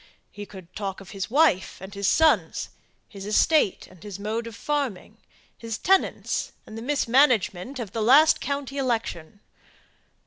[0.31, 2.69] He could talk of his wife and his sons,
[3.07, 5.19] his estate, and his mode of farming;
[5.55, 9.41] his tenants, and the mismanagement of the last county election.